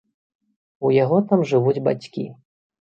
[0.87, 2.29] У яго там жывуць бацькі.